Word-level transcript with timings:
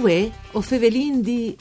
Uè, 0.00 0.30
o 0.52 0.62
fevelin 0.62 1.20
di 1.20 1.54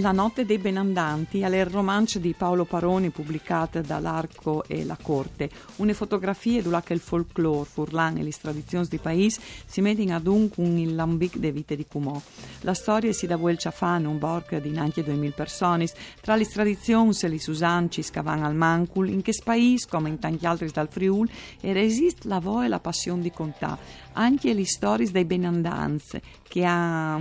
La 0.00 0.12
notte 0.12 0.44
dei 0.44 0.58
benandanti 0.58 1.40
è 1.40 1.48
il 1.48 1.66
romanzo 1.66 2.20
di 2.20 2.32
Paolo 2.32 2.64
Paroni 2.64 3.10
pubblicato 3.10 3.80
dall'Arco 3.80 4.62
e 4.68 4.84
la 4.84 4.96
Corte. 5.00 5.50
Una 5.76 5.92
fotografia 5.92 6.62
dove 6.62 6.80
il 6.90 7.00
folklore, 7.00 7.68
furlan 7.68 8.16
e 8.16 8.22
le 8.22 8.30
tradizioni 8.30 8.86
di 8.88 8.98
paese 8.98 9.40
si 9.66 9.80
mettono 9.80 10.14
ad 10.14 10.28
un 10.28 10.94
lambic 10.94 11.38
de 11.38 11.50
vite 11.50 11.74
di 11.74 11.84
Cumò. 11.84 12.20
La 12.60 12.74
storia 12.74 13.12
si 13.12 13.26
da 13.26 13.36
vuel 13.36 13.58
ciafano, 13.58 14.08
un 14.08 14.18
borg 14.18 14.60
di 14.60 14.70
neanche 14.70 15.02
2000 15.02 15.32
persone, 15.32 15.88
tra 16.20 16.36
le 16.36 16.46
tradizioni 16.46 17.12
e 17.20 17.28
le 17.28 17.40
usanci 17.48 18.00
scavan 18.00 18.44
al 18.44 18.54
mancul, 18.54 19.08
in 19.08 19.20
che 19.20 19.32
paese, 19.42 19.88
come 19.88 20.10
in 20.10 20.20
tanti 20.20 20.46
altri 20.46 20.70
dal 20.70 20.88
Friul, 20.88 21.28
e 21.60 21.72
resiste 21.72 22.28
la 22.28 22.38
voce 22.38 22.66
e 22.66 22.68
la 22.68 22.78
passione 22.78 23.22
di 23.22 23.32
contà. 23.32 23.76
Anche 24.20 24.52
le 24.52 24.66
storie 24.66 25.08
dei 25.10 25.24
benandanze, 25.24 26.20
che 26.48 26.64
ha, 26.64 27.20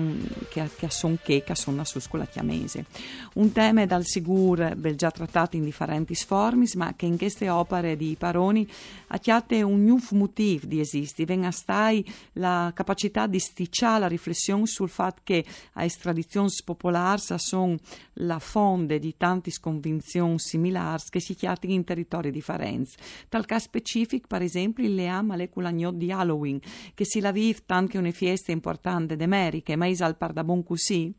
che, 0.50 0.70
che 0.76 0.90
son 0.90 1.20
che, 1.22 1.44
che 1.44 1.54
sono 1.54 1.84
su 1.84 2.00
scuola 2.00 2.26
chiamese. 2.26 2.86
Un 3.34 3.52
tema 3.52 3.86
dal 3.86 4.06
sicuro 4.06 4.74
bel 4.76 4.96
già 4.96 5.12
trattato 5.12 5.58
in 5.58 5.64
differenti 5.64 6.16
forme, 6.16 6.66
ma 6.76 6.96
che 6.96 7.06
in 7.06 7.18
queste 7.18 7.50
opere 7.50 7.96
di 7.98 8.16
Paroni 8.18 8.68
attiate 9.08 9.62
un 9.62 9.84
nuovo 9.84 10.06
motivo 10.12 10.66
di 10.66 10.80
esistere, 10.80 11.26
venga 11.26 11.52
stai 11.52 12.04
la 12.34 12.72
capacità 12.74 13.28
di 13.28 13.40
sticciare 13.40 14.00
la 14.00 14.08
riflessione 14.08 14.66
sul 14.66 14.90
fatto 14.90 15.22
che 15.24 15.46
a 15.74 15.86
tradizioni 15.88 16.50
popolari 16.64 17.22
sono 17.36 17.78
la 18.20 18.40
fonte 18.40 18.98
di 19.00 19.16
tante 19.18 19.52
convinzioni 19.60 20.40
similari 20.40 21.04
che 21.10 21.20
si 21.20 21.36
chiamano 21.36 21.60
in 21.64 21.84
territori 21.84 22.32
differenti. 22.32 22.96
Tal 23.30 23.46
caso 23.46 23.66
specifico, 23.66 24.28
per 24.28 24.42
esempio, 24.42 24.84
il 24.84 24.96
Lea 24.96 25.22
Molecula 25.22 25.72
di 25.72 26.12
Halloween, 26.12 26.60
che 26.94 27.06
si 27.06 27.20
la 27.20 27.32
vive 27.32 27.60
tanto 27.66 27.98
una 27.98 28.12
festa 28.12 28.52
importante 28.52 29.16
d'America, 29.16 29.76
ma 29.78 29.88
is 29.88 30.02
al 30.02 30.18
pardabon 30.18 30.64
così. 30.64 31.14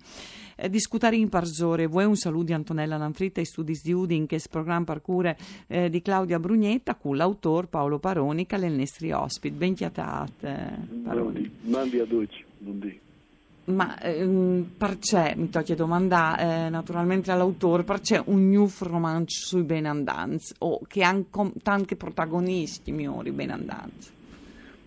Eh, 0.61 0.69
discutare 0.69 1.15
in 1.15 1.29
parzore, 1.29 1.87
vuoi 1.87 2.05
un 2.05 2.17
saluto 2.17 2.47
di 2.47 2.53
Antonella 2.53 2.97
Lanfritta 2.97 3.41
e 3.41 3.45
studi 3.45 3.79
di 3.81 3.93
Udin, 3.93 4.27
che 4.27 4.35
è 4.35 4.39
il 4.39 4.49
programma 4.51 4.85
parcure 4.85 5.39
eh, 5.69 5.89
di 5.89 6.03
Claudia 6.03 6.41
Brugnetta, 6.41 6.97
con 6.97 7.17
l'autore 7.17 7.69
Paolo 7.69 8.01
Paroni, 8.01 8.45
che 8.45 8.57
è 8.57 8.67
il 8.67 8.73
nostro 8.73 9.21
ospite. 9.21 9.55
Ben 9.55 9.75
chiatat, 9.75 10.45
eh, 10.45 10.71
Paroni. 11.05 11.49
Mandi 11.63 12.01
a 12.01 12.05
dolci, 12.05 12.45
buondì. 12.59 13.01
Ma 13.67 14.01
ehm, 14.01 14.71
perché, 14.77 15.35
mi 15.37 15.51
tocca 15.51 15.75
domandare 15.75 16.67
eh, 16.67 16.69
naturalmente 16.71 17.31
all'autore, 17.31 17.85
perché 17.85 18.21
un 18.25 18.49
new 18.49 18.69
romanzo 18.81 19.47
sui 19.47 19.63
benandanze 19.63 20.55
o 20.59 20.81
che 20.89 21.03
hanno 21.03 21.27
tanti 21.63 21.95
protagonisti 21.95 22.93
migliori 22.93 23.31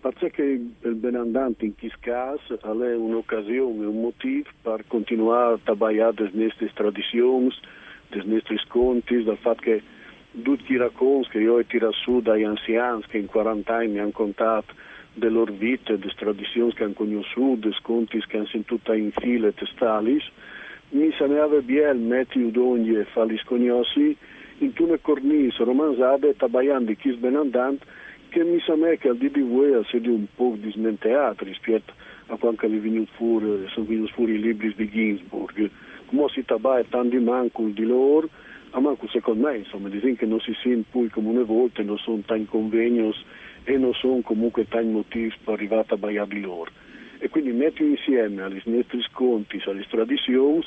benandanze? 0.02 0.18
Perché 0.18 0.42
il 0.42 0.94
benandante 0.94 1.64
in 1.64 1.74
questo 1.76 1.98
caso 2.00 2.58
è 2.60 2.94
un'occasione, 2.96 3.86
un 3.86 4.00
motivo 4.00 4.48
per 4.60 4.84
continuare 4.86 5.54
a 5.54 5.58
lavorare 5.64 6.30
le 6.32 6.44
nostre 6.44 6.70
tradizioni, 6.74 7.50
dei 8.08 8.22
nostri 8.24 8.58
sconti, 8.58 9.22
dal 9.22 9.38
fatto 9.38 9.62
che 9.62 9.82
tutti 10.42 10.72
i 10.72 10.76
racconti 10.76 11.28
che 11.30 11.38
io 11.38 11.54
ho 11.54 11.64
tirato 11.64 11.92
su 11.92 12.20
dagli 12.20 12.42
anziani 12.42 13.02
che 13.06 13.18
in 13.18 13.26
40 13.26 13.74
anni 13.74 13.98
hanno 13.98 14.10
contato 14.10 14.74
delle 15.14 15.32
loro 15.32 15.52
vite, 15.52 15.98
delle 15.98 16.12
tradizioni 16.16 16.72
che 16.72 16.84
hanno 16.84 16.94
conosciuto, 16.94 17.68
dei 17.68 17.72
sconti 17.74 18.18
che 18.26 18.36
hanno 18.36 18.46
sentito 18.46 18.92
in 18.92 19.12
fila 19.12 19.48
e 19.48 19.54
testali, 19.54 20.20
mi 20.90 21.12
sembrava 21.16 21.60
bene 21.60 21.94
mettere 21.94 22.50
d'ogni 22.50 22.96
e 22.96 23.04
farli 23.04 23.38
sconosci 23.38 24.16
in 24.58 24.72
una 24.78 24.98
cornice 25.00 25.64
romanzata 25.64 26.26
e 26.26 26.34
lavorando 26.38 26.92
questo 26.94 27.20
benandante 27.20 27.84
che 28.32 28.42
mi 28.44 28.58
sembra 28.64 28.94
che 28.94 29.08
al 29.08 29.18
voi 29.18 29.72
è 29.72 30.08
un 30.08 30.26
po' 30.34 30.56
dismenteato 30.58 31.44
rispetto 31.44 31.92
a 32.28 32.36
quando 32.36 32.62
è 32.62 32.68
venuto 32.68 33.12
fuori, 33.16 33.68
sono 33.68 33.84
venuti 33.84 34.12
fuori 34.12 34.32
i 34.32 34.40
libri 34.40 34.72
di 34.74 34.88
Ginsburg. 34.88 35.68
Come 36.06 36.24
si 36.30 36.42
tabà 36.42 36.82
tanti 36.88 37.18
manco 37.18 37.62
di 37.64 37.84
loro, 37.84 38.30
a 38.70 38.80
manco 38.80 39.06
secondo 39.08 39.46
me, 39.46 39.58
insomma, 39.58 39.90
dicono 39.90 40.14
che 40.14 40.24
non 40.24 40.40
si 40.40 40.54
sente 40.62 40.88
poi 40.90 41.10
come 41.10 41.28
una 41.28 41.42
volta, 41.42 41.82
non 41.82 41.98
sono 41.98 42.22
tanti 42.24 42.46
convegni 42.46 43.14
e 43.64 43.76
non 43.76 43.92
sono 43.92 44.22
comunque 44.22 44.66
tanti 44.66 44.88
motivi 44.88 45.32
per 45.44 45.52
arrivare 45.54 45.84
a 45.88 45.96
baiare 45.98 46.28
di 46.28 46.40
loro. 46.40 46.70
E 47.18 47.28
quindi 47.28 47.52
metto 47.52 47.82
insieme 47.84 48.42
agli 48.42 48.62
nostri 48.64 49.02
sconti, 49.02 49.60
alle 49.66 49.84
tradizioni, 49.88 50.64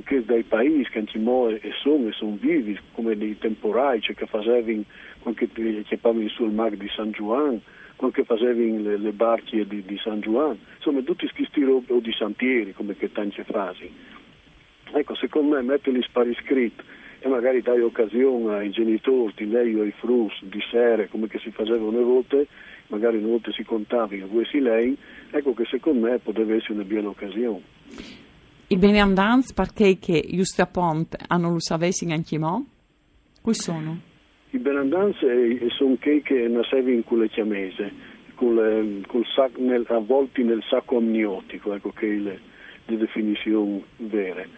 che 0.00 0.24
dai 0.24 0.42
paesi 0.42 0.88
che 0.90 1.04
sono 1.10 1.48
e 1.48 1.72
sono, 1.80 2.08
e 2.08 2.12
sono 2.12 2.36
vivi, 2.40 2.78
come 2.92 3.16
dei 3.16 3.36
temporai 3.38 4.00
cioè 4.00 4.14
che 4.14 4.26
facevano 4.26 4.84
anche 5.24 5.48
che 5.48 5.96
parli 5.98 6.28
sul 6.28 6.50
mar 6.50 6.72
di 6.76 6.88
San 6.94 7.10
Juan, 7.10 7.60
anche 7.96 8.24
facevi 8.24 8.82
le, 8.82 8.96
le 8.96 9.12
barche 9.12 9.66
di, 9.66 9.82
di, 9.84 9.98
San 9.98 10.20
Juan, 10.20 10.58
insomma 10.76 11.00
tutti 11.02 11.28
questi 11.34 11.62
robe, 11.62 11.92
o 11.92 12.00
di 12.00 12.12
Sampieri, 12.12 12.72
come 12.72 12.96
che 12.96 13.12
tante 13.12 13.44
frasi. 13.44 13.90
Ecco, 14.92 15.14
secondo 15.14 15.54
me 15.54 15.62
metterli 15.62 16.02
spari 16.02 16.34
scritti 16.42 16.82
e 17.20 17.28
magari 17.28 17.62
dai 17.62 17.80
occasione 17.80 18.56
ai 18.56 18.70
genitori 18.70 19.32
di 19.36 19.48
lei 19.48 19.74
o 19.76 19.82
ai 19.82 19.92
frus 19.92 20.42
di 20.42 20.60
sere, 20.70 21.08
come 21.08 21.28
che 21.28 21.38
si 21.38 21.50
faceva 21.52 21.84
una 21.84 22.00
volta, 22.00 22.42
magari 22.88 23.18
una 23.18 23.28
volta 23.28 23.52
si 23.52 23.62
contava 23.62 24.14
in 24.14 24.28
questi 24.28 24.60
lei, 24.60 24.96
ecco 25.30 25.54
che 25.54 25.64
secondo 25.66 26.08
me 26.08 26.18
potrebbe 26.18 26.56
essere 26.56 26.74
una 26.74 26.84
buona 26.84 27.08
occasione. 27.08 28.21
I 28.72 28.78
benandanze 28.78 29.52
perché 29.52 29.98
che 29.98 30.26
giusto 30.30 30.62
a 30.62 30.66
Ponte 30.66 31.18
hanno 31.28 31.50
lo 31.50 31.60
sapessi 31.60 32.10
anche 32.10 32.38
mo? 32.38 32.64
Qui 33.42 33.52
sono? 33.52 34.00
I 34.48 34.58
benandanze 34.58 35.68
sono 35.76 35.98
che 35.98 36.48
nascevano 36.48 36.94
in 36.94 37.28
chiamese, 37.28 37.92
con 38.34 39.04
col 39.06 39.26
sac, 39.26 39.58
nel, 39.58 39.84
avvolti 39.90 40.42
nel 40.42 40.62
sacco 40.70 40.96
amniotico, 40.96 41.74
ecco 41.74 41.90
che 41.90 42.06
è 42.06 42.16
le, 42.16 42.40
le 42.86 42.96
definizioni 42.96 43.84
vere. 43.98 44.48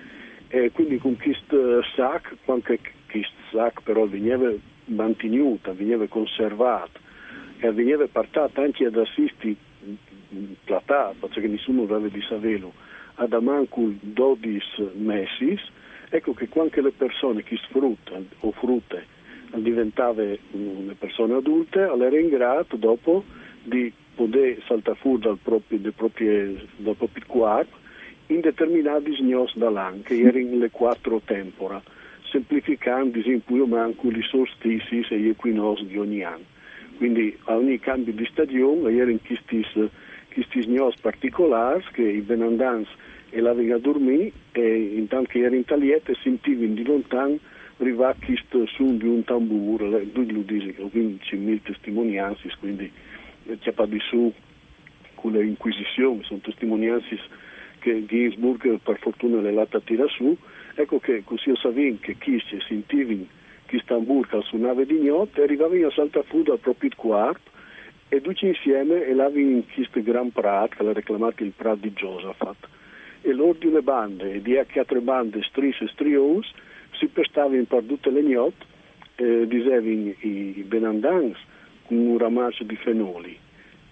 E 0.47 0.71
quindi 0.71 0.99
con 0.99 1.17
questo 1.17 1.83
sac, 1.97 2.37
anche 2.45 2.79
questo 3.11 3.35
sac 3.51 3.83
però 3.83 4.07
veniva 4.07 4.49
mantenuto, 4.85 5.75
veniva 5.75 6.07
conservato 6.07 7.01
e 7.59 7.69
veniva 7.73 8.07
portato 8.07 8.61
anche 8.61 8.85
ad 8.85 8.97
assisti 8.97 9.57
platato, 10.63 11.27
perché 11.27 11.49
nessuno 11.49 11.83
aveva 11.83 12.07
di 12.07 12.23
saperlo 12.29 12.93
ad 13.17 13.33
amancul 13.33 13.97
12 14.01 14.91
mesi, 14.95 15.59
ecco 16.09 16.35
che 16.35 16.49
quando 16.49 16.81
le 16.81 16.93
persone 16.93 17.43
che 17.43 17.57
sfruttano 17.57 18.27
o 18.41 18.53
frutte 18.53 19.07
diventavano 19.55 20.37
una 20.53 20.95
persone 20.99 21.35
adulte, 21.35 21.81
era 21.81 22.19
in 22.19 22.29
grado 22.29 22.77
dopo 22.77 23.25
di 23.63 23.93
poter 24.15 24.63
saltare 24.67 24.97
fuori 24.99 25.23
dal 25.23 25.39
proprio, 25.43 25.79
dal 25.79 25.93
proprio, 25.93 26.57
dal 26.77 26.97
proprio 26.97 27.25
corpo 27.27 27.77
in 28.29 28.41
determinati 28.41 29.15
sgnos 29.15 29.57
dall'anno, 29.57 30.03
che 30.03 30.19
erano 30.19 30.57
le 30.57 30.71
quattro 30.71 31.21
tempora, 31.25 31.83
semplificando 32.31 33.19
in 33.19 33.45
cui 33.45 33.65
manco 33.67 34.09
i 34.09 34.23
solstizi 34.23 35.05
e 35.09 35.19
gli 35.19 35.29
equinosi 35.29 35.87
di 35.87 35.99
ogni 35.99 36.25
anno. 36.25 36.53
Quindi 36.97 37.37
a 37.45 37.57
ogni 37.57 37.79
cambio 37.81 38.13
di 38.13 38.27
stagione 38.31 38.93
erano 38.93 39.19
questi 39.25 39.65
questi 40.35 40.63
sgnos 40.63 40.97
particolari 41.01 41.83
che 41.93 42.03
i 42.03 42.21
benandans 42.21 42.89
e 43.31 43.41
la 43.41 43.51
a 43.51 43.79
dormire 43.79 44.33
e 44.53 44.95
intanto 44.97 45.31
che 45.31 45.39
era 45.41 45.55
in 45.55 45.65
tagliette 45.65 46.15
sentivano 46.23 46.75
di 46.75 46.85
lontano 46.85 47.39
arrivare 47.79 48.17
questo 48.25 48.67
suono 48.67 48.99
di 48.99 49.07
un 49.07 49.25
tamburo, 49.25 49.89
lui 49.89 50.33
lo 50.33 50.41
dice 50.41 50.75
quindi 50.91 51.21
mille 51.33 51.63
testimonianze, 51.63 52.49
quindi 52.61 52.91
c'è 53.61 53.73
pas 53.73 53.89
di 53.89 53.99
su 54.01 54.33
con 55.15 55.33
le 55.33 55.45
inquisizioni, 55.45 56.23
sono 56.25 56.41
testimonianze 56.41 57.19
che 57.81 58.05
Ginsburg 58.07 58.79
per 58.79 58.99
fortuna 58.99 59.41
le 59.41 59.53
lata 59.53 59.81
tira 59.81 60.07
su, 60.09 60.37
ecco 60.75 60.99
che 60.99 61.23
così 61.25 61.53
sapevano 61.57 61.99
che 62.01 62.17
chi 62.19 62.41
si 62.49 62.59
sentivano 62.69 63.27
questo 63.67 63.95
tamburo 63.95 64.29
che 64.29 64.41
suonava 64.47 64.85
di 64.85 65.01
notte 65.03 65.43
arrivavano 65.43 65.87
a 65.87 65.91
saltare 65.91 66.27
fuori 66.29 66.45
dal 66.45 66.59
proprio 66.59 66.91
quarto 66.95 67.51
e 68.15 68.21
tutti 68.21 68.47
insieme 68.47 69.05
e 69.05 69.13
l'avevano 69.13 69.57
in 69.57 69.65
questo 69.73 70.01
gran 70.01 70.31
prato, 70.31 70.77
che 70.77 70.83
l'ha 70.85 70.93
reclamato 70.93 71.43
il 71.43 71.51
prato 71.51 71.81
di 71.81 71.91
Josaphat 71.91 72.69
e 73.23 73.33
l'ordine 73.33 73.81
bande 73.83 74.41
di 74.41 74.57
altre 74.57 75.01
bande 75.01 75.43
stris 75.43 75.81
e 75.81 75.89
strios 75.89 76.49
si 76.93 77.07
prestavano 77.07 77.65
per 77.65 77.83
tutte 77.83 78.11
le 78.11 78.23
notti, 78.23 78.65
eh, 79.17 79.47
dicevano 79.49 80.13
i 80.21 80.65
benandans 80.65 81.37
con 81.87 81.97
un 81.97 82.19
ramaggio 82.19 82.63
di 82.63 82.77
fenoli 82.77 83.37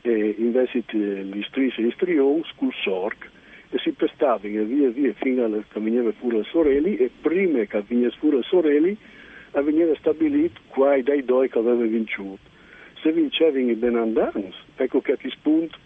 e 0.03 0.35
invece 0.39 0.85
gli 0.91 1.43
stris 1.49 1.77
e 1.79 1.83
gli 1.83 1.91
strios 1.93 2.49
col 2.57 2.73
sorc 2.85 3.29
e 3.71 3.79
si 3.79 3.91
prestavano 3.91 4.61
e 4.61 4.65
via 4.65 4.91
via 4.91 5.13
fino 5.15 5.45
a 5.45 5.81
veniva 5.81 6.13
fuori 6.13 6.37
le 6.37 6.45
sorelle 6.45 6.97
e 6.97 7.11
prima 7.21 7.65
che 7.65 7.83
venisse 7.89 8.17
fuori 8.19 8.37
le 8.37 8.43
sorelle 8.45 8.97
veniva 9.63 9.95
stabilito 9.97 10.61
quai 10.69 11.03
dei 11.03 11.25
due 11.25 11.49
che 11.49 11.59
aveva 11.59 11.85
vinciuto. 11.85 12.51
Se 13.03 13.11
vincevano 13.11 13.69
i 13.69 13.75
benandans, 13.75 14.55
ecco 14.77 15.01
che 15.01 15.13
a 15.13 15.17
questo 15.17 15.39
punto 15.43 15.77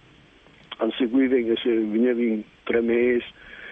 al 0.77 0.93
seguire 0.99 1.43
se 1.57 1.71
venivano 1.71 2.43
tre 2.65 2.83
mesi 2.83 3.25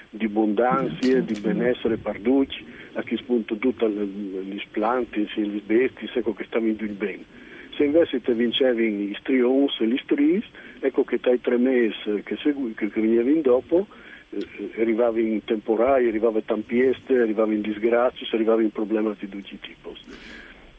di 0.09 0.25
abbondanza, 0.25 0.97
di 1.21 1.41
benessere 1.41 1.99
per 1.99 2.21
tutti, 2.21 2.65
a 2.95 3.03
che 3.03 3.19
punto 3.27 3.57
tutti 3.57 3.87
gli 3.87 4.63
planti, 4.71 5.29
le 5.35 5.61
bestie, 5.65 6.09
ecco 6.15 6.33
che 6.33 6.45
stavano 6.45 6.71
in 6.71 6.97
bene. 6.97 7.25
Se 7.77 7.85
invece 7.85 8.23
te 8.23 8.33
vincevi 8.33 9.11
i 9.11 9.17
strions 9.19 9.79
e 9.81 9.89
gli 9.89 9.99
stris, 9.99 10.45
ecco 10.81 11.05
che 11.05 11.19
dai 11.21 11.39
tre 11.41 11.59
mesi 11.59 12.23
che, 12.25 12.37
segui, 12.37 12.73
che, 12.73 12.89
che 12.89 13.01
venivano 13.01 13.41
dopo, 13.43 13.87
eh, 14.31 14.81
arrivavi 14.81 15.33
in 15.33 15.45
temporali, 15.45 16.09
arrivavi 16.09 16.39
in 16.39 16.45
tampieste, 16.47 17.19
arrivavi 17.19 17.57
in 17.57 17.61
disgrazie, 17.61 18.27
arrivavi 18.31 18.65
in 18.65 18.71
problemi 18.71 19.15
di 19.19 19.29
tutti 19.29 19.55
i 19.55 19.61
tipi. 19.61 19.73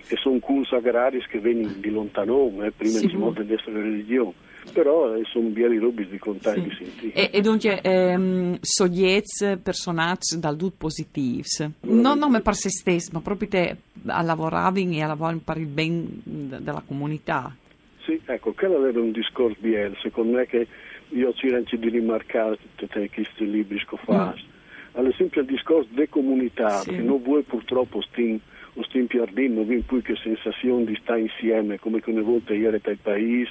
E 0.08 0.16
sono 0.18 0.40
curs 0.40 0.72
agrari 0.72 1.24
che 1.28 1.40
vengono 1.40 1.74
di 1.78 1.90
lontano, 1.90 2.64
eh, 2.64 2.72
prima 2.72 3.00
sì. 3.00 3.08
di 3.08 3.54
essere 3.54 3.82
religione 3.82 4.34
però 4.72 5.16
eh, 5.16 5.24
sono 5.26 5.50
bieli 5.50 5.78
robi 5.78 6.08
di 6.08 6.18
contare 6.18 6.62
sì. 6.62 6.68
di 6.68 6.76
sentire. 6.76 7.14
E, 7.14 7.38
e 7.38 7.42
dunque, 7.42 7.82
ehm, 7.82 8.58
sogliez 8.62 9.60
personaggi 9.62 10.40
dal 10.40 10.58
tutto 10.58 10.76
positivi, 10.78 11.44
non 11.82 12.18
nome 12.18 12.42
per 12.42 12.56
se 12.56 12.70
stesso, 12.70 13.12
ma 13.14 13.22
proprio 13.22 13.48
te 13.48 13.78
a 14.08 14.22
lavoravi 14.22 14.98
e 14.98 15.02
a 15.02 15.08
lavorare 15.08 15.40
per 15.44 15.58
il 15.58 15.68
bene 15.68 16.06
della 16.24 16.84
comunità. 16.86 17.56
Sì, 18.04 18.20
ecco, 18.26 18.54
quello 18.54 18.86
era 18.86 19.00
un 19.00 19.12
discorso 19.12 19.58
biel, 19.60 19.98
secondo 20.02 20.38
me 20.38 20.46
che 20.46 20.68
io 21.10 21.34
cerco 21.34 21.76
di 21.76 21.90
rimarcare 21.90 22.58
tutti 22.76 23.10
questi 23.10 23.50
libri 23.50 23.84
che 23.86 23.98
faccio. 23.98 24.44
Mm. 24.44 24.54
Ad 24.98 25.08
esempio 25.08 25.42
il 25.42 25.48
discorso 25.48 25.90
di 25.92 26.08
comunità, 26.08 26.80
sì. 26.80 26.92
che 26.92 26.98
non 26.98 27.22
vuoi 27.22 27.44
purtroppo 27.44 28.02
stin, 28.02 28.40
o 28.76 28.84
stin 28.84 29.08
giardino, 29.08 29.56
non 29.56 29.68
vi 29.68 29.84
più 29.86 30.02
che 30.02 30.16
sensazione 30.16 30.86
di 30.86 30.98
stare 31.02 31.22
insieme, 31.22 31.80
come 31.80 32.02
che 32.02 32.10
una 32.10 32.22
volta 32.22 32.54
ieri 32.54 32.80
dai 32.82 32.98
paesi, 33.02 33.50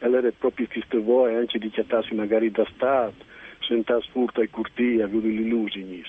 allora 0.00 0.30
proprio 0.36 0.66
queste 0.70 0.98
voci 0.98 1.34
anche 1.34 1.58
di 1.58 1.70
chattarsi 1.70 2.14
magari 2.14 2.50
da 2.50 2.66
Stato, 2.74 3.24
sentarsi 3.60 4.08
furta 4.10 4.42
e 4.42 4.48
curtia, 4.48 5.04
avere 5.04 5.28
l'illusioni. 5.28 6.02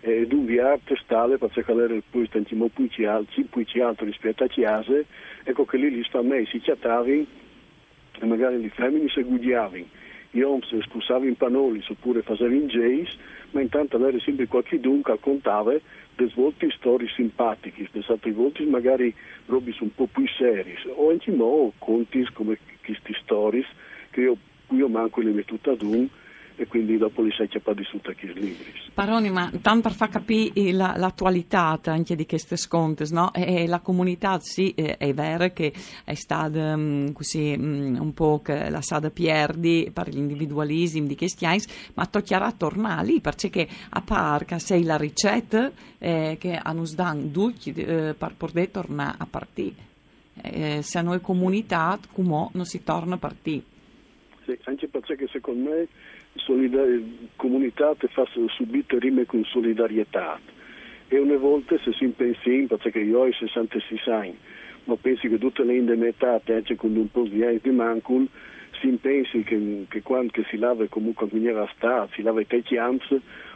E 0.00 0.26
dunque 0.26 0.60
arte 0.60 0.96
stale 1.02 1.38
perché 1.38 1.64
allora 1.70 1.94
poi 2.10 2.26
stiamo 2.26 2.68
più 2.68 2.88
alti, 3.08 3.44
più 3.44 3.64
alto 3.82 4.04
rispetto 4.04 4.44
a 4.44 4.48
chiese, 4.48 5.06
ecco 5.42 5.64
che 5.64 5.76
lì 5.78 5.90
li 5.90 6.04
sta 6.04 6.20
si 6.50 6.60
chattavano 6.60 7.26
e 8.20 8.26
magari 8.26 8.60
le 8.60 8.68
femmine 8.68 9.08
si 9.08 9.22
guidavano. 9.22 9.84
Gli 10.30 10.42
si 10.68 10.80
spusavano 10.82 11.26
in 11.26 11.36
panoli 11.36 11.82
oppure 11.88 12.22
facevano 12.22 12.56
in 12.56 12.66
jays, 12.66 13.16
ma 13.52 13.60
intanto 13.60 13.96
allora 13.96 14.18
sempre 14.18 14.46
qualche 14.46 14.80
dunque 14.80 15.12
raccontava 15.12 15.74
delle 16.16 16.32
volte 16.34 16.70
storie 16.70 17.08
simpatiche, 17.08 17.88
delle 17.90 18.04
altre 18.08 18.32
volte 18.32 18.64
magari 18.64 19.14
robe 19.46 19.74
un 19.80 19.94
po' 19.94 20.06
più 20.06 20.26
serie, 20.28 20.76
o 20.94 21.10
anche 21.10 21.30
mo 21.30 21.72
conti 21.78 22.26
come 22.32 22.58
queste 22.84 23.14
storie 23.22 23.64
che 24.10 24.20
io, 24.20 24.36
io 24.70 24.88
manco 24.88 25.20
le 25.20 25.30
metto 25.30 25.58
ad 25.70 25.82
un 25.82 26.08
e 26.56 26.66
quindi 26.66 26.96
dopo 26.96 27.22
li 27.22 27.32
sai 27.32 27.48
chiappare 27.48 27.78
di 27.78 27.84
tutti 27.84 28.14
questi 28.14 28.40
libri. 28.40 28.72
Paroni, 28.92 29.30
ma 29.30 29.50
tanto 29.60 29.88
per 29.88 29.92
far 29.92 30.08
capire 30.08 30.72
la, 30.72 30.94
l'attualità 30.96 31.78
anche 31.84 32.14
di 32.14 32.26
queste 32.26 32.56
sconte, 32.56 33.04
no? 33.10 33.32
E, 33.32 33.66
la 33.66 33.80
comunità 33.80 34.38
sì, 34.40 34.72
è 34.72 35.12
vero 35.12 35.48
che 35.52 35.72
è 36.04 36.14
stata 36.14 36.74
um, 36.74 37.12
così 37.12 37.54
um, 37.58 37.98
un 38.00 38.14
po' 38.14 38.40
che 38.42 38.70
la 38.70 38.82
sada 38.82 39.10
perdi 39.10 39.90
per 39.92 40.08
l'individualismo 40.08 41.06
di 41.06 41.16
questi 41.16 41.44
anni, 41.46 41.62
ma 41.94 42.06
toccherà 42.06 42.52
tornare 42.52 43.06
lì 43.06 43.20
perché 43.20 43.66
a 43.90 44.00
parte 44.00 44.58
sei 44.58 44.84
la 44.84 44.96
ricetta 44.96 45.70
eh, 45.98 46.36
che 46.38 46.54
hanno 46.54 46.84
dato 46.94 47.28
tutti 47.30 47.72
eh, 47.72 48.14
per 48.16 48.34
poter 48.36 48.68
tornare 48.68 49.16
a 49.18 49.26
partire 49.26 49.92
eh, 50.42 50.82
se 50.82 50.98
a 50.98 51.02
noi 51.02 51.20
comunità, 51.20 51.98
come 52.12 52.48
non 52.52 52.64
si 52.64 52.82
torna 52.82 53.14
a 53.14 53.18
partire. 53.18 53.62
Sì, 54.44 54.58
anche 54.64 54.88
perché 54.88 55.26
secondo 55.30 55.70
me 55.70 55.88
solidar- 56.36 57.00
comunità 57.36 57.94
ti 57.94 58.06
fa 58.08 58.26
subito 58.48 58.98
rime 58.98 59.26
con 59.26 59.44
solidarietà. 59.44 60.38
E 61.08 61.18
una 61.18 61.36
volta 61.36 61.76
se 61.78 61.92
si 61.92 62.06
pensa 62.08 62.50
in, 62.50 62.66
perché 62.66 63.00
io 63.00 63.20
ho 63.20 63.32
66 63.32 64.00
anni, 64.06 64.36
ma 64.84 64.96
penso 64.96 65.28
che 65.28 65.38
tutte 65.38 65.64
le 65.64 65.76
indemetate, 65.76 66.54
anche 66.54 66.76
con 66.76 66.96
un 66.96 67.10
po' 67.10 67.22
di 67.22 67.44
anni 67.44 67.60
di 67.62 67.70
mancul, 67.70 68.26
si 68.80 68.88
pensi 69.00 69.42
che, 69.42 69.86
che 69.88 70.02
quando 70.02 70.32
che 70.32 70.44
si 70.48 70.56
lava 70.56 70.86
comunque 70.88 71.26
a 71.26 71.70
stare, 71.76 72.08
si 72.14 72.22
lava 72.22 72.40
i 72.40 72.46
tecchiams, 72.46 73.14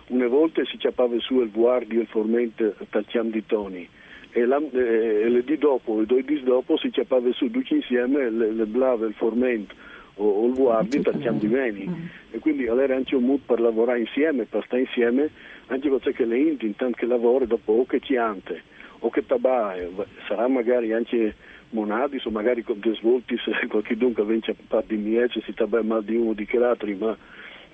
una 0.09 0.27
volta 0.27 0.65
si 0.65 0.77
chiappava 0.77 1.19
su 1.19 1.41
il 1.41 1.51
guardia 1.51 2.01
il 2.01 2.07
formente 2.07 2.75
talchiam 2.91 3.31
di 3.31 3.45
toni 3.45 3.87
e, 4.31 4.45
la, 4.47 4.61
e 4.73 5.29
le 5.29 5.43
di 5.45 5.59
dopo, 5.59 6.01
i 6.01 6.07
due 6.07 6.23
di 6.23 6.43
dopo 6.43 6.79
si 6.79 6.91
chiappava 6.91 7.31
su 7.33 7.51
tutti 7.51 7.75
insieme 7.75 8.31
le, 8.31 8.53
le 8.53 8.67
blave, 8.67 9.07
il 9.07 9.15
formento 9.15 9.75
o, 10.19 10.25
o 10.25 10.47
il 10.47 10.55
guardi 10.55 11.01
per 11.01 11.19
chiam 11.19 11.39
di 11.39 11.49
veni 11.49 11.87
mm. 11.89 12.05
e 12.31 12.39
quindi 12.39 12.67
allora 12.67 12.95
anche 12.95 13.17
un 13.17 13.25
mood 13.25 13.41
per 13.45 13.61
lavorare 13.61 14.01
insieme, 14.01 14.45
per 14.45 14.65
stare 14.67 14.83
insieme 14.83 15.31
anche 15.67 15.89
perché 15.89 16.25
le 16.25 16.39
inti 16.39 16.67
intanto 16.67 16.97
che 16.97 17.07
lavora 17.07 17.45
dopo 17.45 17.73
o 17.73 17.87
che 17.87 18.01
chiante 18.01 18.63
o 19.01 19.11
che 19.11 19.25
tabai, 19.25 19.89
sarà 20.27 20.49
magari 20.49 20.93
anche 20.93 21.35
monadis 21.71 22.25
o 22.25 22.31
magari 22.31 22.63
con 22.63 22.79
dei 22.81 22.95
svolti 22.97 23.37
se 23.39 23.67
qualche 23.69 23.97
dunque 23.97 24.25
vince 24.25 24.53
a 24.53 24.55
par 24.67 24.85
di 24.85 24.97
miece 24.97 25.41
si 25.43 25.53
tabai 25.55 25.85
mal 25.85 26.05
di 26.05 26.17
uno 26.17 26.33
di 26.33 26.47
che 26.47 26.59
l'altro 26.59 26.89
ma 26.97 27.17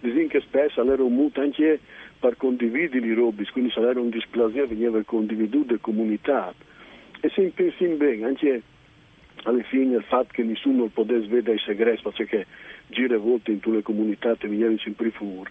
disin 0.01 0.29
che 0.29 0.41
spesso 0.41 0.81
allora 0.81 1.03
un 1.03 1.15
mood 1.15 1.37
anche 1.39 1.81
per 2.25 2.37
condividere 2.39 3.05
i 3.07 3.13
robis, 3.13 3.51
quindi 3.51 3.71
se 3.71 3.81
era 3.81 4.01
un 4.01 4.09
displasia 4.09 4.67
veniva 4.67 5.03
condividuto 5.05 5.75
da 5.75 5.79
comunità. 5.79 6.55
E 7.21 7.29
se 7.29 7.53
pensi 7.55 7.87
bene, 7.87 8.25
anche 8.25 8.63
alla 9.45 9.63
fine 9.63 9.97
il 9.97 10.03
fatto 10.03 10.29
che 10.33 10.43
nessuno 10.43 10.87
potesse 10.93 11.27
vedere 11.29 11.57
i 11.57 11.63
segreti, 11.65 12.03
perché 12.03 12.47
gira 12.89 13.17
volte 13.17 13.53
in 13.53 13.61
tutte 13.61 13.77
le 13.77 13.83
comunità 13.83 14.33
e 14.33 14.49
veniva 14.49 14.73
sempre 14.79 15.11
fuori, 15.11 15.51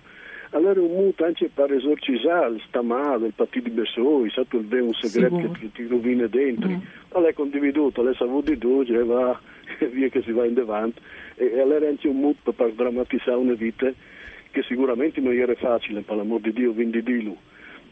allora 0.51 0.80
un 0.81 0.92
muto 0.92 1.25
anche 1.25 1.50
per 1.51 1.72
esorcizzare 1.72 2.60
sta 2.68 2.81
male, 2.81 3.28
il 3.28 3.34
partito 3.36 3.69
di 3.69 3.75
Bessoi, 3.75 4.31
tu 4.48 4.57
il 4.57 4.81
un 4.81 4.94
segreto 4.94 5.38
sì, 5.38 5.60
che 5.60 5.72
ti, 5.72 5.88
rovina 5.88 6.28
dentro, 6.28 6.69
mm. 6.69 6.80
allora 7.10 7.30
è 7.30 7.34
condividuto, 7.34 8.01
allora 8.01 8.16
sa 8.16 8.25
di 8.44 8.57
due, 8.57 8.86
e 8.86 9.04
va 9.04 9.40
via 9.92 10.10
che 10.10 10.22
si 10.22 10.31
va 10.31 10.45
in 10.45 10.54
davanti, 10.54 11.01
e, 11.36 11.60
allora 11.60 11.88
anche 11.88 12.07
un 12.07 12.18
muto 12.18 12.51
per 12.51 12.72
drammatizzare 12.74 13.38
una 13.38 13.54
vita 13.54 13.92
che 14.51 14.63
sicuramente 14.63 15.19
non 15.19 15.34
era 15.34 15.56
facile, 15.56 16.01
per 16.01 16.16
l'amor 16.16 16.42
di 16.42 16.54
Dio, 16.54 16.74
quindi 16.74 17.01
dillo, 17.01 17.38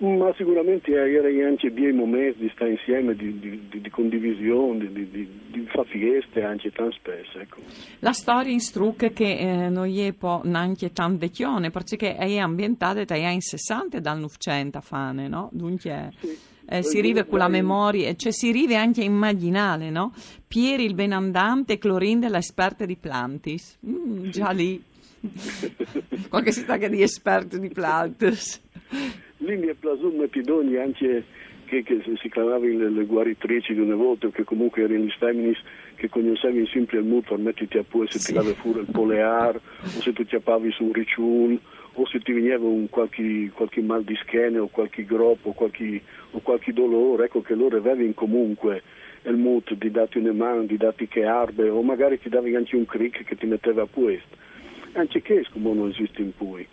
ma 0.01 0.33
sicuramente 0.35 0.91
era 0.91 1.27
anche 1.47 1.69
bei 1.69 1.91
momenti 1.91 2.39
di 2.39 2.51
stare 2.53 2.71
insieme, 2.71 3.15
di, 3.15 3.39
di, 3.39 3.81
di 3.81 3.89
condivisione, 3.89 4.91
di, 4.91 5.09
di, 5.11 5.67
fare 5.67 5.87
feste 5.87 6.43
anche 6.43 6.71
tanto 6.71 6.95
spesso. 6.95 7.39
Ecco. 7.39 7.61
La 7.99 8.11
storia 8.11 8.51
in 8.51 8.59
Struck 8.59 9.13
che 9.13 9.37
eh, 9.37 9.69
non 9.69 9.87
è 9.87 10.13
po' 10.13 10.41
neanche 10.43 10.91
tan 10.91 11.17
vecchione, 11.17 11.69
perché 11.69 12.15
è 12.15 12.37
ambientata 12.37 13.03
dagli 13.03 13.23
anni 13.23 13.41
60 13.41 13.97
e 13.97 14.01
dal 14.01 14.19
900 14.19 14.81
fane, 14.81 15.27
no? 15.27 15.49
Dunque... 15.51 16.11
Sì. 16.19 16.49
Eh, 16.63 16.83
si 16.83 17.01
rive 17.01 17.25
con 17.25 17.39
la 17.39 17.49
memoria, 17.49 18.15
cioè 18.15 18.31
si 18.31 18.49
rive 18.51 18.77
anche 18.77 19.01
a 19.01 19.03
immaginare, 19.03 19.89
no? 19.89 20.13
Pieri 20.47 20.85
il 20.85 20.93
benandante, 20.93 21.77
Clorinde 21.77 22.29
l'esperta 22.29 22.85
di 22.85 22.95
plantis. 22.95 23.77
Mm, 23.85 24.29
già 24.29 24.51
lì 24.51 24.81
qualche 26.29 26.53
si 26.53 26.63
che 26.63 26.89
di 26.89 27.01
esperto 27.01 27.57
di 27.57 27.67
plantes. 27.67 28.61
Lì 29.43 29.57
mi 29.57 29.67
è 29.67 29.73
piaciuto 29.73 30.15
Metidoni 30.15 30.75
anche 30.77 31.23
che, 31.65 31.83
che 31.83 32.01
si 32.21 32.29
chiamavano 32.29 32.77
le, 32.77 32.89
le, 32.89 33.05
guaritrici 33.05 33.73
di 33.73 33.79
una 33.79 33.95
volta, 33.95 34.29
che 34.29 34.43
comunque 34.43 34.83
erano 34.83 35.03
gli 35.03 35.11
femmini 35.17 35.55
che 35.95 36.09
conoscevano 36.09 36.65
sempre 36.67 36.99
il 36.99 37.05
mutuo, 37.05 37.37
mettiti 37.37 37.77
a 37.77 37.83
poi 37.87 38.07
se 38.09 38.19
sì. 38.19 38.27
tirava 38.27 38.53
fuori 38.53 38.79
il 38.79 38.87
polear, 38.91 39.55
o 39.55 40.01
se 40.01 40.13
tu 40.13 40.23
chiappavi 40.25 40.71
su 40.71 40.83
un 40.85 40.93
ricciun, 40.93 41.59
o 41.93 42.05
se 42.07 42.19
ti 42.19 42.33
veniva 42.33 42.65
un 42.65 42.87
qualche, 42.89 43.51
qualche, 43.53 43.81
mal 43.81 44.03
di 44.03 44.15
schiena 44.21 44.61
o 44.61 44.67
qualche 44.67 45.05
groppo 45.05 45.49
o 45.49 45.53
qualche, 45.53 46.01
o 46.31 46.39
qualche 46.41 46.73
dolore, 46.73 47.25
ecco 47.25 47.41
che 47.41 47.55
loro 47.55 47.77
avevano 47.77 48.11
comunque 48.13 48.83
il 49.23 49.37
mut 49.37 49.73
di 49.73 49.89
dati 49.89 50.19
una 50.19 50.33
mano, 50.33 50.63
di 50.63 50.77
dati 50.77 51.07
che 51.07 51.25
arbe, 51.25 51.69
o 51.69 51.81
magari 51.81 52.19
ti 52.19 52.29
davi 52.29 52.55
anche 52.55 52.75
un 52.75 52.85
cric 52.85 53.23
che 53.23 53.35
ti 53.35 53.45
metteva 53.45 53.83
a 53.83 53.87
puesto 53.87 54.37
anche 54.93 55.21
che 55.21 55.45
come 55.51 55.73
non 55.73 55.89
esiste 55.89 56.21
in 56.21 56.31
cui. 56.35 56.67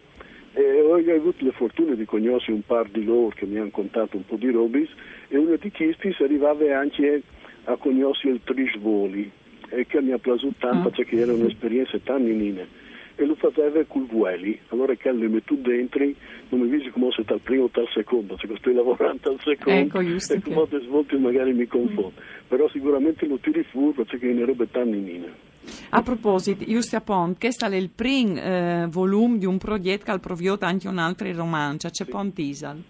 E 0.59 0.81
ho 0.81 0.95
avuto 0.95 1.45
la 1.45 1.53
fortuna 1.53 1.95
di 1.95 2.05
conoscere 2.05 2.55
un 2.55 2.63
par 2.67 2.89
di 2.89 3.05
loro 3.05 3.29
che 3.29 3.47
mi 3.47 3.59
hanno 3.59 3.71
contato 3.71 4.17
un 4.17 4.27
po' 4.27 4.35
di 4.35 4.51
robis 4.51 4.91
e 5.29 5.37
uno 5.39 5.55
di 5.55 5.71
questi 5.71 6.13
arrivava 6.19 6.77
anche 6.77 7.23
a 7.63 7.77
conoscere 7.77 8.35
il 8.35 8.41
trisvoli 8.43 9.31
e 9.69 9.87
che 9.87 10.03
mi 10.03 10.11
ha 10.11 10.19
piaciuto 10.19 10.57
tanto 10.59 10.89
mm. 10.89 10.93
perché 10.93 11.17
era 11.17 11.33
un'esperienza 11.33 11.97
tan 12.03 12.25
nina 12.25 12.67
e 13.15 13.25
lo 13.25 13.37
faceva 13.37 13.85
col 13.85 14.07
vueli. 14.07 14.59
Allora 14.71 14.97
che 14.97 15.13
le 15.13 15.29
metto 15.29 15.55
dentro 15.55 16.05
non 16.49 16.61
mi 16.61 16.69
dice 16.69 16.91
come 16.91 17.13
se 17.13 17.23
dal 17.25 17.39
primo 17.41 17.65
o 17.65 17.71
dal 17.73 17.89
secondo 17.95 18.35
perché 18.35 18.57
sto 18.57 18.73
lavorando 18.73 19.31
al 19.31 19.39
secondo. 19.39 19.79
Ecco, 19.79 20.01
e 20.01 20.41
come 20.43 20.69
che... 20.69 20.81
svolte 20.81 21.19
magari 21.19 21.53
mi 21.53 21.69
confondo 21.69 22.15
mm. 22.17 22.49
però 22.49 22.69
sicuramente 22.71 23.27
lo 23.27 23.39
tiri 23.39 23.63
fuori 23.63 23.93
perché 23.93 24.29
è 24.29 24.33
una 24.33 24.45
roba 24.45 24.67
tan 24.67 24.91
nina 24.91 25.48
a 25.91 26.03
proposito, 26.03 26.65
giusto 26.65 26.97
a 26.97 27.01
Pont, 27.01 27.39
questo 27.39 27.67
è 27.67 27.75
il 27.75 27.91
primo 27.91 28.37
eh, 28.37 28.87
volume 28.89 29.39
di 29.39 29.47
un 29.47 29.59
progetto 29.59 30.05
che 30.05 30.11
ha 30.11 30.19
provato 30.19 30.65
anche 30.65 30.89
un'altra 30.89 31.33
romancia, 31.33 31.91
c'è 31.91 32.05
sì. 32.05 32.11
Pont 32.11 32.39
Isal. 32.39 32.83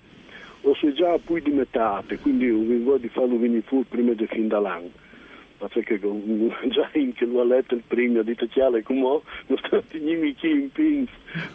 Lo 0.62 0.75
so 0.75 0.92
già 0.92 1.16
più 1.18 1.38
di 1.38 1.50
metà, 1.50 2.02
quindi 2.20 2.47
vi 2.50 2.82
voglio 2.82 3.08
farlo 3.08 3.38
venire 3.38 3.62
fuori 3.62 3.87
prima 3.88 4.12
di 4.12 4.26
fin 4.26 4.49
dall'anno. 4.49 4.90
Perché 5.58 5.99
già 6.68 6.88
in 6.94 7.12
che 7.14 7.25
lo 7.25 7.40
ha 7.40 7.44
letto 7.44 7.75
il 7.75 7.82
primo, 7.87 8.20
ha 8.20 8.23
detto 8.23 8.47
chiaro 8.47 8.80
come 8.82 9.00
non 9.47 9.58
sto 9.58 9.82
tenendo 9.88 10.32
chi 10.37 10.50
in 10.50 10.70
pins 10.70 11.11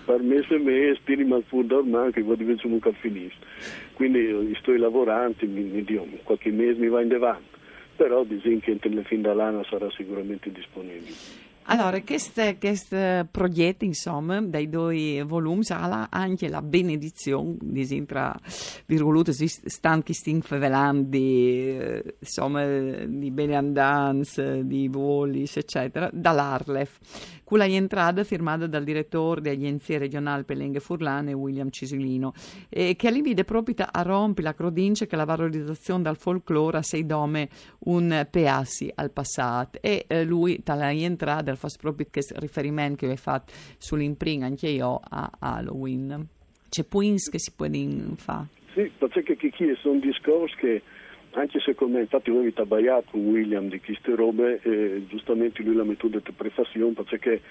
per 0.05 0.21
mese 0.21 0.55
e 0.55 0.59
mese, 0.59 0.99
tiri 1.03 1.23
mal 1.25 1.43
fuori 1.47 1.67
da 1.67 2.09
che 2.11 2.21
vado 2.21 2.35
diventare 2.35 2.67
un 2.69 2.79
finito. 2.99 3.35
Quindi 3.93 4.55
sto 4.59 4.75
lavorando, 4.75 5.35
mi, 5.41 5.61
mi 5.61 5.83
dio, 5.83 6.05
qualche 6.23 6.51
mese 6.51 6.79
mi 6.79 6.87
va 6.87 7.01
in 7.01 7.09
davanti 7.09 7.51
però 7.95 8.23
dicono 8.23 8.59
che 8.59 8.79
nelle 8.83 9.03
fin 9.03 9.21
dall'anno 9.21 9.63
sarà 9.63 9.89
sicuramente 9.91 10.51
disponibile. 10.51 11.42
Allora, 11.65 12.01
questo 12.01 13.27
progetto, 13.31 13.85
insomma, 13.85 14.41
dai 14.41 14.69
due 14.69 15.23
volumi, 15.23 15.61
ha 15.69 16.07
anche 16.09 16.49
la 16.49 16.61
benedizione, 16.61 17.55
disintra 17.61 18.37
virgolute, 18.85 19.33
stanchi 19.33 20.13
sting 20.13 20.43
fevelandi, 20.43 21.77
eh, 21.77 22.15
insomma, 22.19 22.65
di 22.65 23.31
beneandanze, 23.31 24.65
di 24.65 24.87
voli, 24.89 25.43
eccetera, 25.43 26.09
dall'Arlef, 26.11 26.99
con 27.43 27.57
la 27.57 27.65
entrata 27.65 28.23
firmata 28.23 28.67
dal 28.67 28.83
direttore 28.83 29.41
dell'Agenzia 29.41 29.97
regionale 29.97 30.43
Pelenghe 30.43 30.79
Furlane, 30.79 31.33
William 31.33 31.69
Cisilino, 31.69 32.33
e 32.67 32.95
che 32.95 33.07
all'invide 33.07 33.45
proprio 33.45 33.75
a 33.89 34.01
rompi 34.01 34.41
la 34.41 34.53
crodince 34.53 35.07
che 35.07 35.15
la 35.15 35.25
valorizzazione 35.25 36.03
dal 36.03 36.17
folklore 36.17 36.79
a 36.79 36.83
sei 36.83 37.05
dome 37.05 37.49
un 37.85 38.27
peassi 38.29 38.91
al 38.93 39.11
passato, 39.11 39.79
e 39.81 40.05
eh, 40.07 40.23
lui, 40.23 40.61
tale 40.63 40.91
entrata, 40.93 41.52
del 41.53 41.57
fast 41.57 41.79
proprio 41.79 42.07
che 42.09 42.21
riferimento 42.35 43.05
che 43.05 43.11
ho 43.11 43.15
fatto 43.15 43.53
sull'imprint 43.77 44.43
anche 44.43 44.67
io 44.67 44.99
a 45.09 45.31
Halloween. 45.39 46.27
C'è 46.69 46.83
Puins 46.83 47.29
che 47.29 47.39
si 47.39 47.53
può 47.55 47.67
fare? 48.15 48.47
Sì, 48.73 48.91
perché 48.97 49.35
qui 49.37 49.77
sono 49.79 49.99
discorsi 49.99 50.55
che 50.55 50.81
anche 51.35 51.59
secondo 51.59 51.95
me, 51.95 52.01
infatti 52.01 52.29
voi 52.29 52.41
avete 52.41 52.63
sbagliato 52.63 53.07
con 53.11 53.25
William 53.25 53.67
di 53.67 53.79
queste 53.79 54.15
robe, 54.15 54.59
e 54.61 55.03
giustamente 55.07 55.63
lui 55.63 55.75
l'ha 55.75 55.83
messo 55.83 56.05
in 56.05 56.21
prefazione 56.35 56.93
perché 56.93 57.41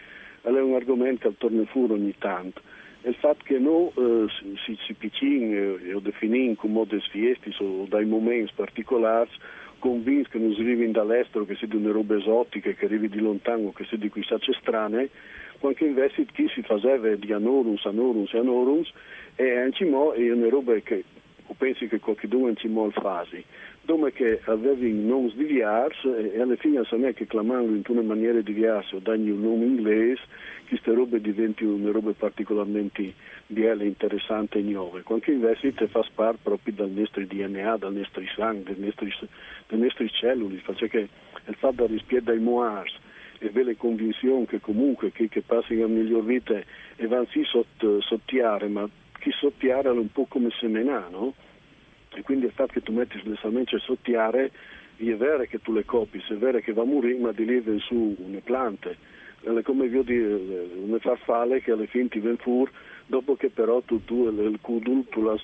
è 0.40 0.48
un 0.48 0.74
argomento 0.74 1.28
che 1.28 1.34
torna 1.38 1.64
fuori 1.66 1.92
ogni 1.94 2.14
tanto. 2.18 2.60
E 3.04 3.08
il 3.08 3.16
fatto 3.16 3.42
che 3.44 3.58
noi 3.58 3.90
eh, 3.96 4.26
si, 4.64 4.78
si 4.86 4.94
piccin 4.94 5.78
eh, 5.84 5.94
o 5.94 6.00
definiamo 6.00 6.54
come 6.54 6.72
modo 6.72 7.00
sfiesti 7.00 7.54
o 7.58 7.86
dai 7.88 8.04
momenti 8.04 8.52
particolari 8.54 9.30
convinti 9.82 10.30
che 10.30 10.38
non 10.38 10.54
si 10.54 10.62
vive 10.62 10.88
dall'estero, 10.92 11.44
che 11.44 11.56
si 11.56 11.66
di 11.66 11.74
una 11.74 11.90
roba 11.90 12.16
esotica, 12.16 12.70
che 12.70 12.84
arrivi 12.84 13.08
di 13.08 13.18
lontano, 13.18 13.72
che 13.72 13.84
si 13.86 13.98
di 13.98 14.08
qui 14.08 14.22
sace 14.22 14.52
strane, 14.52 15.08
quando 15.58 15.84
invece 15.84 16.24
chi 16.26 16.48
si 16.54 16.62
faceva 16.62 17.12
di 17.16 17.32
anorums, 17.32 17.84
anorums 17.84 18.32
e 18.32 18.38
anorums, 18.38 18.92
e 19.34 19.58
anche 19.58 19.84
mo 19.84 20.12
è 20.12 20.30
una 20.30 20.48
roba 20.48 20.74
che 20.76 21.02
pensi 21.58 21.88
che 21.88 21.98
qualcuno 21.98 22.46
anche 22.46 22.68
mo 22.68 22.86
il 22.86 22.92
fasi. 22.92 23.44
Dove 23.82 24.12
che 24.12 24.40
avevi 24.44 24.92
nomi 24.92 25.34
diversi 25.34 26.06
e 26.06 26.40
alla 26.40 26.54
fine 26.54 26.82
non 26.88 27.04
è 27.04 27.12
che 27.12 27.26
clamando 27.26 27.74
in 27.74 27.82
una 27.88 28.02
maniera 28.02 28.40
diversa 28.40 28.94
o 28.94 29.00
dagli 29.00 29.30
un 29.30 29.40
nome 29.40 29.64
inglese 29.64 30.22
queste 30.72 30.94
robe 30.94 31.20
diventano 31.20 31.74
una 31.74 31.90
roba 31.90 32.12
particolarmente 32.12 33.12
belle, 33.46 33.84
interessanti 33.84 34.56
e 34.56 34.62
nuove. 34.62 35.02
Quando 35.02 35.30
invece 35.30 35.74
ti 35.74 35.86
fa 35.86 36.02
parte 36.14 36.38
proprio 36.42 36.72
dal 36.72 36.88
nostro 36.88 37.22
DNA, 37.26 37.76
dal 37.76 37.92
nostro 37.92 38.22
sangue, 38.34 38.72
dalle 38.72 38.86
nostre, 38.86 39.28
dalle 39.68 39.82
nostre 39.82 40.08
cellule, 40.08 40.62
perché 40.64 41.08
il 41.46 41.54
fatto 41.56 41.86
di 41.86 41.92
rispiettare 41.92 42.38
i 42.38 42.40
moars 42.40 42.90
e 43.38 43.48
avere 43.48 43.76
convinzione 43.76 44.46
che 44.46 44.60
comunque 44.60 45.12
chi 45.12 45.28
che 45.28 45.42
passi 45.42 45.76
la 45.76 45.86
miglior 45.86 46.24
vita 46.24 46.58
e 46.96 47.06
vanno 47.06 47.26
sì 47.28 47.42
sott, 47.44 47.98
sottiare, 47.98 48.66
ma 48.68 48.88
chi 49.18 49.30
sottiare 49.30 49.90
è 49.90 49.92
un 49.92 50.10
po' 50.10 50.24
come 50.24 50.48
semenà, 50.58 51.06
no? 51.10 51.34
E 52.14 52.22
quindi 52.22 52.46
il 52.46 52.52
fatto 52.52 52.72
che 52.72 52.82
tu 52.82 52.92
metti 52.92 53.20
le 53.24 53.36
semence 53.42 53.76
a 53.76 53.80
sottiare, 53.80 54.50
è 54.96 55.14
vero 55.16 55.42
che 55.42 55.60
tu 55.60 55.74
le 55.74 55.84
copi, 55.84 56.24
è 56.26 56.34
vero 56.34 56.60
che 56.60 56.72
va 56.72 56.80
a 56.80 56.86
morire, 56.86 57.18
ma 57.18 57.32
di 57.32 57.44
lì 57.44 57.62
su 57.80 58.16
una 58.18 58.40
piante 58.42 59.11
come 59.62 59.88
vi 59.88 59.98
ho 59.98 60.02
detto, 60.02 60.80
una 60.82 60.98
farfalle 60.98 61.60
che 61.60 61.72
alle 61.72 61.86
fine 61.86 62.08
ti 62.08 62.20
viene 62.20 62.36
fuori, 62.36 62.70
dopo 63.06 63.34
che 63.36 63.50
però 63.50 63.80
tu, 63.82 64.04
tu 64.04 64.28
il 64.28 64.58
cudul 64.60 65.06
tu 65.08 65.22
l'hai, 65.22 65.38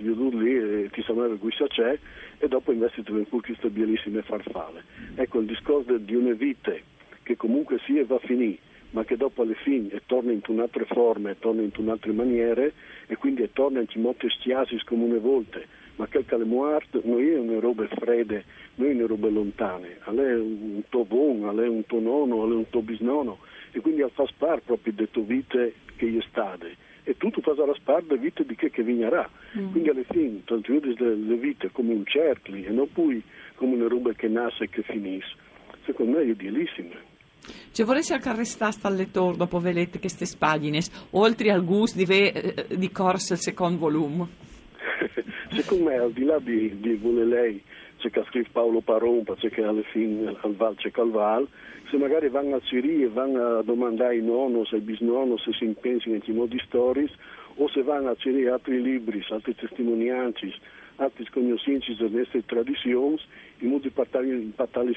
veduto 0.00 0.38
lì 0.38 0.54
e 0.56 0.90
ti 0.90 1.02
sapeva 1.02 1.36
che 1.36 1.66
c'è 1.66 1.98
e 2.38 2.48
dopo 2.48 2.72
invece 2.72 3.02
ti 3.02 3.12
fuori 3.28 3.46
queste 3.46 3.68
bellissime 3.68 4.22
farfalle. 4.22 4.84
Ecco 5.16 5.40
il 5.40 5.46
discorso 5.46 5.96
di 5.98 6.14
una 6.14 6.32
vite 6.32 6.82
che 7.22 7.36
comunque 7.36 7.78
sia 7.84 8.04
va 8.04 8.16
a 8.16 8.20
finire, 8.20 8.58
ma 8.90 9.04
che 9.04 9.16
dopo 9.16 9.42
alle 9.42 9.54
fine 9.54 10.00
torna 10.06 10.32
in 10.32 10.40
un'altra 10.46 10.84
forma, 10.84 11.34
torna 11.34 11.62
in 11.62 11.70
un'altra 11.76 12.12
maniera 12.12 12.64
e 13.06 13.16
quindi 13.16 13.48
torna 13.52 13.80
in 13.80 14.00
molte 14.00 14.28
stiasis 14.30 14.82
come 14.84 15.04
una 15.04 15.18
volta 15.18 15.60
ma 16.00 16.06
che 16.08 16.24
è 16.26 16.36
morto 16.44 17.02
non 17.04 17.20
è 17.20 17.38
una 17.38 17.60
roba 17.60 17.86
fredda, 17.86 18.40
non 18.76 18.88
è 18.88 18.94
una 18.94 19.06
roba 19.06 19.28
lontana, 19.28 19.86
è 19.86 20.34
un 20.34 20.82
tuo 20.88 21.04
buon, 21.04 21.60
è 21.60 21.68
un 21.68 21.84
tuo 21.84 22.00
nonno, 22.00 22.50
è 22.50 22.54
un 22.54 22.70
tuo 22.70 22.80
bisnonno 22.80 23.38
e 23.72 23.80
quindi 23.80 24.02
fa 24.10 24.24
parte 24.38 24.62
proprio 24.64 24.94
delle 24.94 25.10
tue 25.10 25.22
vite 25.24 25.74
che 25.96 26.06
è 26.06 26.24
state 26.26 26.74
e 27.02 27.16
tutto 27.18 27.42
fa 27.42 27.52
la 27.54 27.76
parte 27.84 28.06
delle 28.08 28.20
vite 28.20 28.46
di 28.46 28.54
che, 28.56 28.70
che 28.70 28.82
vignerà. 28.82 29.28
Mm. 29.58 29.72
Quindi 29.72 29.90
alla 29.90 30.02
fine 30.08 30.42
tu 30.44 30.58
vedi 30.60 30.94
le 30.96 31.36
vite 31.36 31.70
come 31.70 31.92
un 31.92 32.06
cerchio 32.06 32.54
e 32.54 32.70
non 32.70 32.90
poi 32.90 33.22
come 33.56 33.74
una 33.74 33.86
roba 33.86 34.14
che 34.14 34.28
nasce 34.28 34.64
e 34.64 34.68
che 34.70 34.82
finisce. 34.82 35.34
Secondo 35.84 36.16
me 36.16 36.22
è 36.22 36.30
idealissima. 36.30 36.94
Cioè 37.72 37.84
vorresti 37.84 38.14
anche 38.14 38.34
restare 38.34 38.74
al 38.82 38.94
lettore 38.94 39.36
dopo 39.36 39.58
aver 39.58 39.74
letto 39.74 39.98
queste 39.98 40.26
pagine, 40.38 40.80
oltre 41.10 41.50
al 41.50 41.62
gusto 41.62 41.98
di, 41.98 42.06
ve, 42.06 42.28
eh, 42.28 42.76
di 42.78 42.90
corso 42.90 43.34
il 43.34 43.38
secondo 43.38 43.78
volume? 43.78 44.48
Secondo 45.52 45.84
me, 45.84 45.96
al 45.96 46.12
di 46.12 46.24
là 46.24 46.38
di, 46.38 46.78
di 46.80 46.94
vuole 46.94 47.24
lei, 47.24 47.62
c'è 47.98 48.10
che 48.10 48.20
ha 48.20 48.24
scritto 48.24 48.50
Paolo 48.52 48.80
Paron, 48.80 49.24
c'è 49.24 49.50
che 49.50 49.62
alla 49.62 49.82
fine 49.82 50.36
al 50.40 50.54
Val 50.54 50.76
c'è 50.76 50.90
Calval, 50.90 51.46
se 51.90 51.96
magari 51.96 52.28
vanno 52.28 52.56
a 52.56 52.60
Ciri 52.60 53.02
e 53.02 53.08
vanno 53.08 53.58
a 53.58 53.62
domandare 53.62 54.14
ai 54.14 54.22
nonno, 54.22 54.64
ai 54.70 54.80
bisnonno, 54.80 55.36
se 55.38 55.52
si 55.52 55.64
impensano 55.64 56.18
in 56.22 56.34
modi 56.36 56.58
stories, 56.66 57.10
o 57.56 57.68
se 57.68 57.82
vanno 57.82 58.10
a 58.10 58.16
Ciri 58.16 58.46
altri 58.46 58.80
libri, 58.80 59.24
altre 59.28 59.54
testimonianze, 59.54 60.54
altri 60.96 61.26
conoscenze 61.30 61.96
delle 61.96 62.18
nostre 62.18 62.44
tradizioni, 62.44 63.18
in 63.58 63.70
modo 63.70 63.82
di 63.82 63.90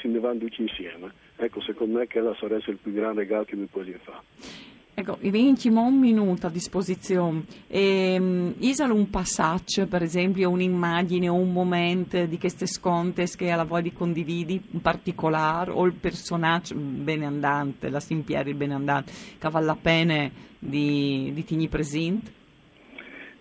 in 0.07 0.15
avanti 0.15 0.53
insieme. 0.57 1.11
Ecco, 1.35 1.61
secondo 1.61 1.97
me 1.97 2.07
che 2.07 2.21
sarebbe 2.39 2.63
il 2.67 2.77
più 2.77 2.93
grande 2.93 3.21
regalo 3.21 3.43
che 3.45 3.55
mi 3.55 3.65
può 3.65 3.81
fare. 4.03 4.72
Ecco, 4.95 5.17
avevamo 5.21 5.87
un 5.87 5.97
minuto 5.97 6.45
a 6.45 6.49
disposizione. 6.51 7.45
E, 7.67 8.15
um, 8.19 8.53
isalo 8.59 8.93
un 8.93 9.09
passaggio, 9.09 9.87
per 9.87 10.03
esempio, 10.03 10.51
un'immagine 10.51 11.27
o 11.27 11.33
un 11.33 11.51
momento 11.51 12.23
di 12.27 12.37
queste 12.37 12.67
sconte 12.67 13.25
che 13.35 13.49
alla 13.49 13.65
di 13.81 13.91
condividi, 13.91 14.61
in 14.69 14.81
particolare, 14.81 15.71
o 15.71 15.83
il 15.85 15.93
personaggio 15.93 16.75
benandante, 16.75 17.89
la 17.89 17.99
Simpieri 17.99 18.53
benandante, 18.53 19.11
che 19.39 19.49
vale 19.49 19.65
la 19.65 19.77
pena 19.81 20.29
di, 20.59 21.31
di 21.33 21.43
tenere 21.43 21.69
presente? 21.69 22.31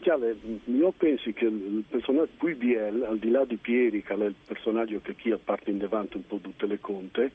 Chiaro, 0.00 0.34
io 0.64 0.92
penso 0.96 1.30
che 1.32 1.44
il 1.44 1.84
personaggio 1.86 2.30
qui 2.38 2.54
BL, 2.54 3.04
al 3.06 3.18
di 3.18 3.30
là 3.30 3.44
di 3.44 3.56
Pieri, 3.56 4.02
che 4.02 4.14
è 4.14 4.24
il 4.24 4.34
personaggio 4.46 5.00
che 5.02 5.14
chi 5.14 5.32
parte 5.36 5.70
in 5.70 5.78
davanti 5.78 6.16
un 6.16 6.26
po' 6.26 6.38
tutte 6.38 6.66
le 6.66 6.80
conte, 6.80 7.30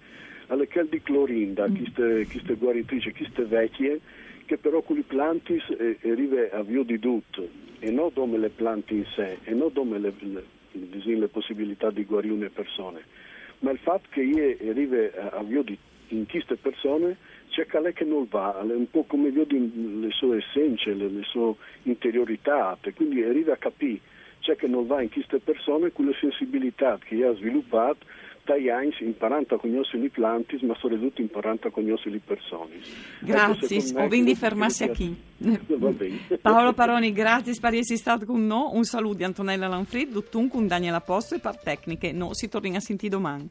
alle 0.48 0.68
quelle 0.68 0.90
di 0.90 1.02
Clorinda, 1.02 1.68
mm. 1.68 1.76
queste 2.30 2.56
guaritrici, 2.56 3.12
queste 3.12 3.44
vecchie, 3.46 4.00
che 4.46 4.58
però 4.58 4.82
con 4.82 4.98
i 4.98 5.02
planti 5.02 5.62
eh, 5.78 5.98
arriva 6.10 6.50
a 6.52 6.64
via 6.64 6.84
di 6.84 7.00
tutto, 7.00 7.48
e 7.80 7.92
non 7.92 8.14
come 8.14 8.38
le 8.38 8.50
planti 8.50 8.96
in 8.96 9.06
sé, 9.14 9.38
e 9.44 9.54
non 9.54 9.72
come 9.74 10.00
le, 10.00 10.14
le, 10.20 10.44
le, 11.04 11.28
possibilità 11.28 11.92
di 11.92 12.06
guarire 12.06 12.34
una 12.34 12.50
persona, 12.54 13.00
ma 13.60 13.72
il 13.72 13.80
fatto 13.80 14.08
che 14.12 14.22
io 14.22 14.70
arrivi 14.70 15.10
a 15.14 15.44
via 15.44 15.64
di 15.64 15.78
in 16.10 16.26
queste 16.26 16.56
persone 16.56 17.18
c'è 17.50 17.66
che 17.66 17.94
che 17.94 18.06
non 18.06 18.28
va, 18.30 18.58
è 18.62 18.74
un 18.74 18.90
po' 18.90 19.04
come 19.04 19.30
vedo 19.30 19.58
le 19.58 20.10
sue 20.12 20.38
essenze, 20.38 20.94
le, 20.94 21.10
le 21.10 21.24
sue 21.24 21.54
interiorità, 21.84 22.78
quindi 22.96 23.24
arriva 23.24 23.54
a 23.54 23.58
capire 23.58 24.00
c'è 24.40 24.56
che 24.56 24.68
non 24.68 24.86
va 24.88 25.02
in 25.02 25.10
queste 25.10 25.40
persone 25.40 25.92
con 25.92 26.06
le 26.06 26.16
sensibilità 26.20 26.98
che 27.04 27.24
ha 27.26 27.34
sviluppato 27.36 28.06
dai 28.48 28.70
anni 28.70 28.96
imparando 29.00 29.56
a 29.56 29.60
conoscere 29.60 30.06
i 30.06 30.10
planti, 30.10 30.58
ma 30.66 30.74
soprattutto 30.80 31.20
imparando 31.20 31.68
a 31.68 31.72
conoscere 31.72 32.12
le 32.12 32.22
persone. 32.26 32.80
Grazie, 33.20 33.78
ecco, 33.78 34.00
ho 34.00 34.08
quindi 34.08 34.36
fermarsi 34.36 34.88
qui. 34.88 35.16
Paolo 36.42 36.72
Paroni, 36.74 37.12
grazie 37.12 37.54
per 37.60 37.74
essere 37.74 37.98
stato 38.00 38.26
con 38.26 38.48
noi. 38.48 38.70
Un 38.72 38.86
saluto 38.86 39.18
di 39.18 39.24
Antonella 39.26 39.68
Lanfrid, 39.68 40.12
Duttun 40.12 40.48
con 40.48 40.66
Daniela 40.66 41.02
Posto 41.02 41.36
e 41.36 41.40
per 41.40 41.62
tecniche. 41.62 42.14
No, 42.14 42.34
si 42.34 42.48
torna 42.48 42.78
a 42.78 42.80
sentire 42.80 43.10
domani. 43.10 43.50